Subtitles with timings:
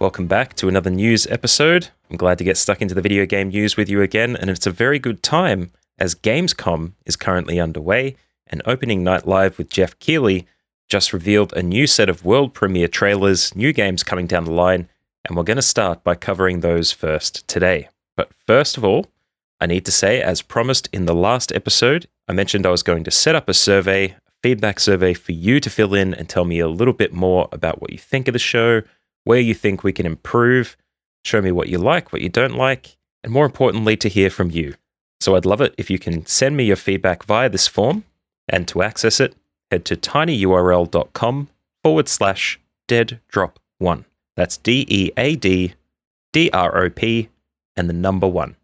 [0.00, 1.88] Welcome back to another news episode.
[2.08, 4.64] I'm glad to get stuck into the video game news with you again, and it's
[4.64, 8.14] a very good time as Gamescom is currently underway,
[8.46, 10.46] and opening night live with Geoff Keighley
[10.88, 14.88] just revealed a new set of world premiere trailers, new games coming down the line,
[15.24, 17.88] and we're going to start by covering those first today.
[18.16, 19.06] But first of all,
[19.60, 23.02] I need to say, as promised in the last episode, I mentioned I was going
[23.02, 26.44] to set up a survey, a feedback survey for you to fill in and tell
[26.44, 28.82] me a little bit more about what you think of the show,
[29.28, 30.74] where you think we can improve,
[31.22, 34.50] show me what you like, what you don't like, and more importantly, to hear from
[34.50, 34.72] you.
[35.20, 38.04] So I'd love it if you can send me your feedback via this form,
[38.48, 39.34] and to access it,
[39.70, 41.48] head to tinyurl.com
[41.84, 44.06] forward slash dead drop one.
[44.34, 45.74] That's D E A D
[46.32, 47.28] D R O P
[47.76, 48.56] and the number one.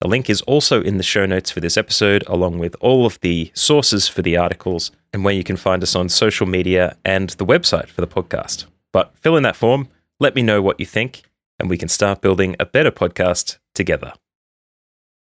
[0.00, 3.20] The link is also in the show notes for this episode, along with all of
[3.20, 7.30] the sources for the articles and where you can find us on social media and
[7.30, 8.66] the website for the podcast.
[8.92, 9.88] But fill in that form,
[10.20, 11.22] let me know what you think,
[11.58, 14.12] and we can start building a better podcast together.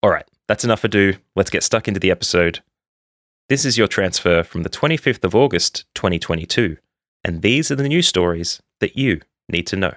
[0.02, 1.14] All right, that's enough ado.
[1.34, 2.60] Let's get stuck into the episode.
[3.48, 6.76] This is your transfer from the 25th of August, 2022,
[7.24, 9.94] and these are the news stories that you need to know.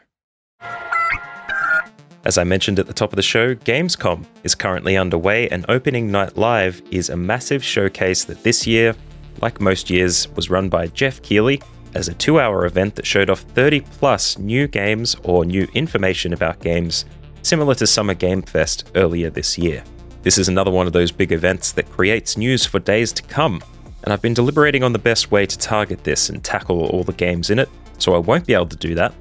[2.24, 6.12] As I mentioned at the top of the show, Gamescom is currently underway, and Opening
[6.12, 8.96] Night Live is a massive showcase that this year,
[9.42, 11.62] like most years, was run by Geoff Keighley
[11.96, 16.34] as a two hour event that showed off 30 plus new games or new information
[16.34, 17.06] about games,
[17.42, 19.84] similar to Summer Game Fest earlier this year.
[20.24, 23.62] This is another one of those big events that creates news for days to come,
[24.04, 27.14] and I've been deliberating on the best way to target this and tackle all the
[27.14, 29.14] games in it, so I won't be able to do that.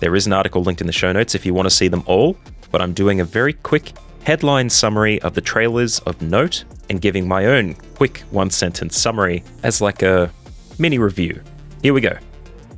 [0.00, 2.02] There is an article linked in the show notes if you want to see them
[2.06, 2.36] all,
[2.70, 3.92] but I'm doing a very quick
[4.24, 9.44] headline summary of the trailers of note and giving my own quick one sentence summary
[9.62, 10.30] as like a
[10.78, 11.40] mini review.
[11.82, 12.16] Here we go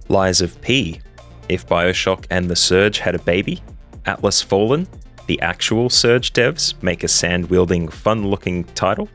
[0.08, 1.00] Lies of P.
[1.48, 3.62] If Bioshock and The Surge had a baby,
[4.06, 4.86] Atlas Fallen,
[5.26, 9.08] the actual Surge devs make a sand wielding, fun looking title.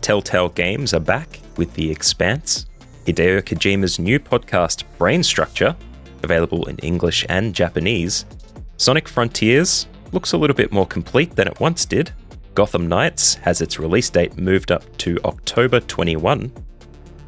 [0.00, 2.66] Telltale Games are back with The Expanse.
[3.06, 5.76] Hideo Kojima's new podcast, Brain Structure,
[6.22, 8.24] available in English and Japanese.
[8.78, 12.12] Sonic Frontiers looks a little bit more complete than it once did.
[12.54, 16.50] Gotham Knights has its release date moved up to October 21.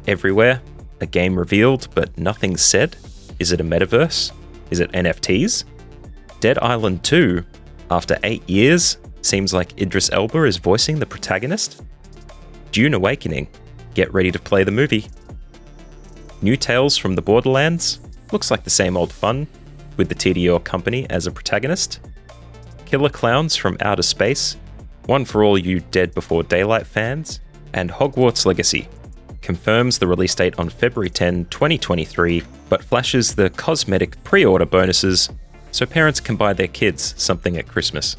[0.07, 0.61] Everywhere,
[1.01, 2.95] a game revealed but nothing said.
[3.39, 4.31] Is it a metaverse?
[4.69, 5.63] Is it NFTs?
[6.39, 7.43] Dead Island 2,
[7.91, 11.81] after eight years, seems like Idris Elba is voicing the protagonist.
[12.71, 13.47] Dune Awakening,
[13.93, 15.07] get ready to play the movie.
[16.41, 17.99] New Tales from the Borderlands,
[18.31, 19.47] looks like the same old fun,
[19.97, 21.99] with the TDO company as a protagonist.
[22.85, 24.55] Killer Clowns from Outer Space,
[25.07, 27.41] one for all you Dead Before Daylight fans,
[27.73, 28.87] and Hogwarts Legacy
[29.49, 35.27] confirms the release date on February 10, 2023, but flashes the cosmetic pre order bonuses
[35.71, 38.15] so parents can buy their kids something at Christmas.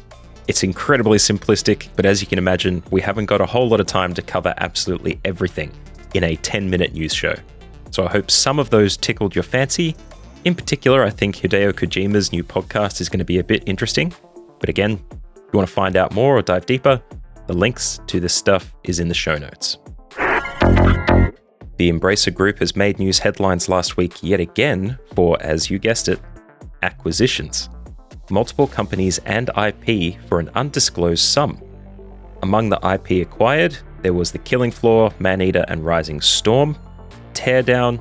[0.49, 3.85] It's incredibly simplistic, but as you can imagine, we haven't got a whole lot of
[3.85, 5.71] time to cover absolutely everything
[6.13, 7.35] in a 10 minute news show.
[7.91, 9.95] So I hope some of those tickled your fancy.
[10.43, 14.13] In particular, I think Hideo Kojima's new podcast is going to be a bit interesting.
[14.59, 17.01] But again, if you want to find out more or dive deeper,
[17.47, 19.77] the links to this stuff is in the show notes.
[21.81, 26.09] The Embracer Group has made news headlines last week yet again for, as you guessed
[26.09, 26.19] it,
[26.83, 27.69] acquisitions.
[28.29, 31.59] Multiple companies and IP for an undisclosed sum.
[32.43, 36.77] Among the IP acquired, there was The Killing Floor, Maneater and Rising Storm,
[37.33, 37.99] Teardown,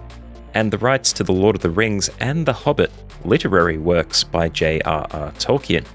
[0.53, 2.93] and the rights to The Lord of the Rings and The Hobbit
[3.25, 5.33] literary works by J.R.R.
[5.39, 5.87] Tolkien.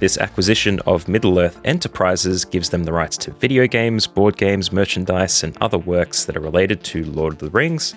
[0.00, 4.70] This acquisition of Middle Earth Enterprises gives them the rights to video games, board games,
[4.70, 7.96] merchandise, and other works that are related to Lord of the Rings,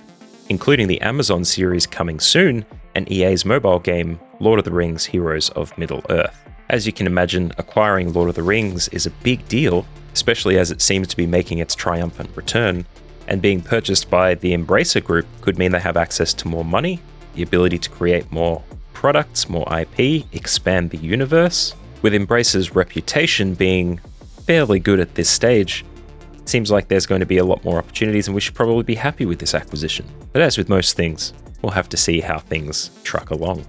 [0.49, 2.65] including the Amazon series coming soon
[2.95, 6.35] and EA's mobile game, Lord of the Rings Heroes of Middle Earth.
[6.69, 10.71] As you can imagine, acquiring Lord of the Rings is a big deal, especially as
[10.71, 12.83] it seems to be making its triumphant return,
[13.27, 16.99] and being purchased by the Embracer Group could mean they have access to more money,
[17.35, 18.63] the ability to create more
[18.93, 21.75] products, more IP, expand the universe.
[22.01, 23.99] With Embracer's reputation being
[24.47, 25.85] fairly good at this stage,
[26.33, 28.83] it seems like there's going to be a lot more opportunities and we should probably
[28.83, 30.07] be happy with this acquisition.
[30.33, 33.65] But as with most things, we'll have to see how things truck along.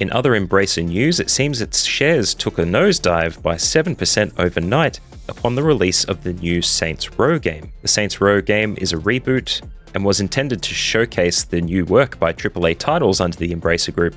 [0.00, 5.54] In other Embracer news, it seems its shares took a nosedive by 7% overnight upon
[5.54, 7.72] the release of the new Saints Row game.
[7.80, 9.62] The Saints Row game is a reboot
[9.94, 14.14] and was intended to showcase the new work by AAA titles under the Embracer Group,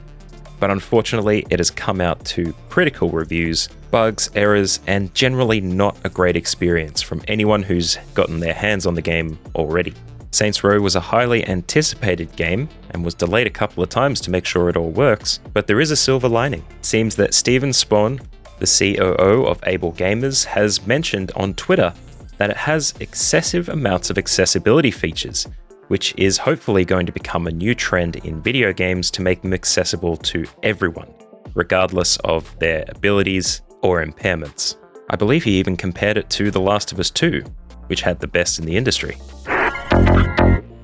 [0.60, 6.10] but unfortunately, it has come out to critical reviews, bugs, errors, and generally not a
[6.10, 9.94] great experience from anyone who's gotten their hands on the game already.
[10.32, 14.32] Saints Row was a highly anticipated game and was delayed a couple of times to
[14.32, 16.64] make sure it all works, but there is a silver lining.
[16.72, 18.22] It seems that Steven Spohn,
[18.60, 21.94] the COO of Able Gamers, has mentioned on Twitter
[22.38, 25.48] that it has excessive amounts of accessibility features,
[25.88, 29.54] which is hopefully going to become a new trend in video games to make them
[29.54, 31.14] accessible to everyone,
[31.54, 34.78] regardless of their abilities or impairments.
[35.10, 37.44] I believe he even compared it to The Last of Us 2,
[37.88, 39.18] which had the best in the industry.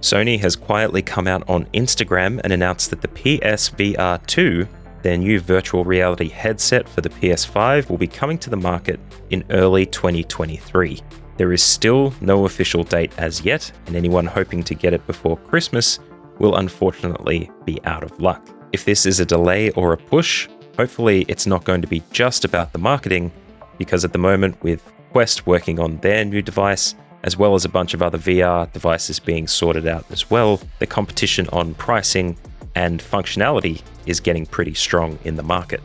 [0.01, 4.67] Sony has quietly come out on Instagram and announced that the PSVR 2,
[5.03, 8.99] their new virtual reality headset for the PS5, will be coming to the market
[9.29, 10.99] in early 2023.
[11.41, 15.37] There is still no official date as yet, and anyone hoping to get it before
[15.37, 15.97] Christmas
[16.37, 18.47] will unfortunately be out of luck.
[18.73, 20.47] If this is a delay or a push,
[20.77, 23.31] hopefully it's not going to be just about the marketing,
[23.79, 24.83] because at the moment, with
[25.13, 26.93] Quest working on their new device,
[27.23, 30.85] as well as a bunch of other VR devices being sorted out as well, the
[30.85, 32.37] competition on pricing
[32.75, 35.81] and functionality is getting pretty strong in the market.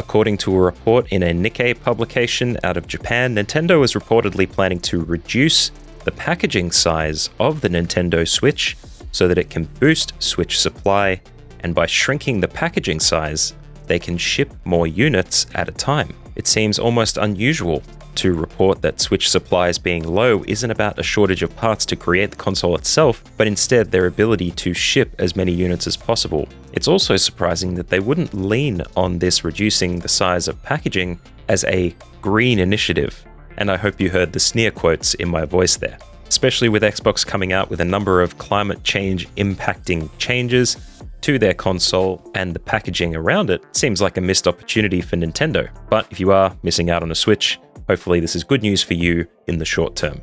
[0.00, 4.80] According to a report in a Nikkei publication out of Japan, Nintendo is reportedly planning
[4.80, 5.72] to reduce
[6.04, 8.78] the packaging size of the Nintendo Switch
[9.12, 11.20] so that it can boost Switch supply,
[11.60, 13.52] and by shrinking the packaging size,
[13.88, 16.16] they can ship more units at a time.
[16.34, 17.82] It seems almost unusual
[18.16, 22.30] to report that Switch supplies being low isn't about a shortage of parts to create
[22.30, 26.48] the console itself, but instead their ability to ship as many units as possible.
[26.72, 31.64] It's also surprising that they wouldn't lean on this reducing the size of packaging as
[31.64, 33.24] a green initiative,
[33.56, 35.98] and I hope you heard the sneer quotes in my voice there.
[36.28, 40.76] Especially with Xbox coming out with a number of climate change impacting changes
[41.22, 45.68] to their console and the packaging around it seems like a missed opportunity for Nintendo.
[45.88, 47.58] But if you are missing out on a Switch,
[47.90, 50.20] Hopefully, this is good news for you in the short term.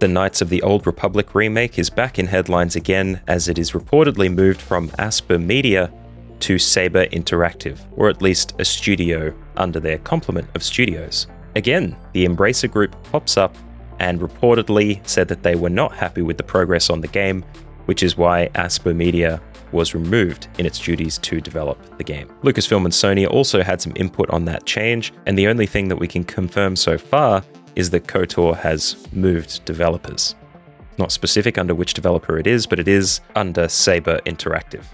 [0.00, 3.70] The Knights of the Old Republic remake is back in headlines again as it is
[3.70, 5.92] reportedly moved from Aspyr Media
[6.40, 11.28] to Saber Interactive, or at least a studio under their complement of studios.
[11.54, 13.54] Again, the Embracer Group pops up
[14.00, 17.44] and reportedly said that they were not happy with the progress on the game,
[17.84, 19.40] which is why Aspyr Media
[19.74, 22.28] was removed in its duties to develop the game.
[22.42, 25.96] Lucasfilm and Sony also had some input on that change, and the only thing that
[25.96, 27.44] we can confirm so far
[27.76, 30.34] is that KOTOR has moved developers.
[30.96, 34.84] Not specific under which developer it is, but it is under Saber Interactive.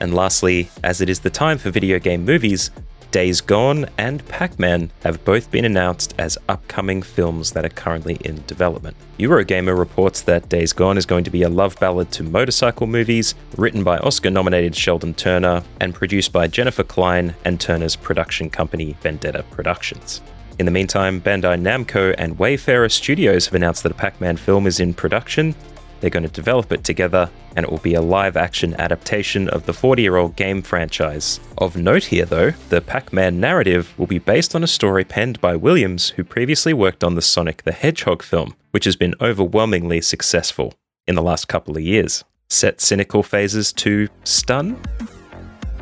[0.00, 2.70] And lastly, as it is the time for video game movies,
[3.16, 8.16] Days Gone and Pac Man have both been announced as upcoming films that are currently
[8.16, 8.94] in development.
[9.18, 13.34] Eurogamer reports that Days Gone is going to be a love ballad to motorcycle movies,
[13.56, 18.98] written by Oscar nominated Sheldon Turner and produced by Jennifer Klein and Turner's production company
[19.00, 20.20] Vendetta Productions.
[20.58, 24.66] In the meantime, Bandai Namco and Wayfarer Studios have announced that a Pac Man film
[24.66, 25.54] is in production
[26.00, 29.66] they're going to develop it together, and it will be a live action adaptation of
[29.66, 31.40] the 40 year old game franchise.
[31.58, 35.40] Of note here, though, the Pac Man narrative will be based on a story penned
[35.40, 40.00] by Williams, who previously worked on the Sonic the Hedgehog film, which has been overwhelmingly
[40.00, 40.74] successful
[41.06, 42.24] in the last couple of years.
[42.48, 44.80] Set cynical phasers to stun?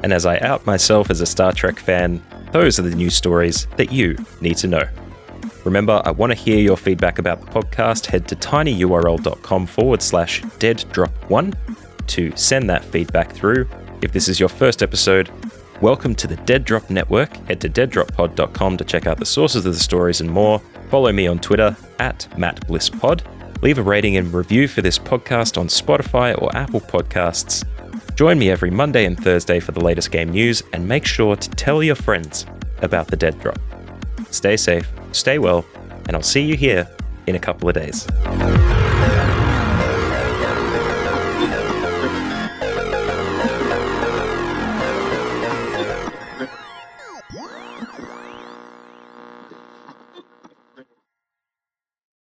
[0.02, 2.22] And as I out myself as a Star Trek fan,
[2.52, 4.88] those are the news stories that you need to know.
[5.64, 8.06] Remember, I want to hear your feedback about the podcast.
[8.06, 11.54] Head to tinyurl.com forward slash dead drop one
[12.08, 13.66] to send that feedback through.
[14.02, 15.30] If this is your first episode,
[15.80, 17.34] welcome to the Dead Drop Network.
[17.48, 20.60] Head to deaddroppod.com to check out the sources of the stories and more.
[20.90, 23.22] Follow me on Twitter at MattBlissPod.
[23.62, 27.64] Leave a rating and review for this podcast on Spotify or Apple Podcasts.
[28.14, 31.50] Join me every Monday and Thursday for the latest game news, and make sure to
[31.50, 32.44] tell your friends
[32.82, 33.58] about the Dead Drop.
[34.30, 35.64] Stay safe, stay well,
[36.06, 36.88] and I'll see you here
[37.26, 38.06] in a couple of days.